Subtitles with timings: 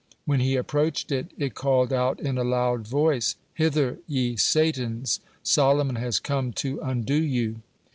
[0.25, 5.97] When he approached it, it called out in a loud voice: "Hither, ye satans, Solomon
[5.97, 7.57] has come to undo you."